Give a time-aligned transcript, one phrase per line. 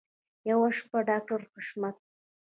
[0.49, 1.97] یوه شپه ډاکټر حشمت